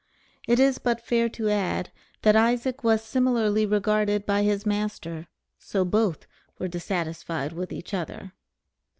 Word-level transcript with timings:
It 0.47 0.59
is 0.59 0.79
but 0.79 0.99
fair 0.99 1.29
to 1.29 1.49
add 1.51 1.91
that 2.23 2.35
Isaac 2.35 2.83
was 2.83 3.03
similarly 3.03 3.67
regarded 3.67 4.25
by 4.25 4.41
his 4.41 4.65
master, 4.65 5.27
so 5.59 5.85
both 5.85 6.25
were 6.57 6.67
dissatisfied 6.67 7.53
with 7.53 7.71
each 7.71 7.93
other. 7.93 8.33